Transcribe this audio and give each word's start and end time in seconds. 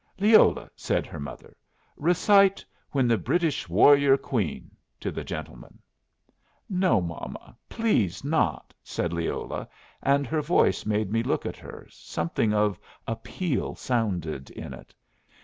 "Leola," 0.19 0.67
said 0.75 1.05
her 1.05 1.19
mother, 1.19 1.55
"recite 1.95 2.65
'When 2.89 3.07
the 3.07 3.19
British 3.19 3.69
Warrior 3.69 4.17
Queen' 4.17 4.71
to 4.99 5.11
the 5.11 5.23
gentleman." 5.23 5.77
"No, 6.67 6.99
momma, 7.01 7.55
please 7.69 8.23
not," 8.25 8.73
said 8.83 9.13
Leola, 9.13 9.69
and 10.01 10.25
her 10.25 10.41
voice 10.41 10.87
made 10.87 11.11
me 11.11 11.21
look 11.21 11.45
at 11.45 11.57
her; 11.57 11.85
something 11.91 12.51
of 12.51 12.79
appeal 13.05 13.75
sounded 13.75 14.49
in 14.49 14.73
it. 14.73 14.91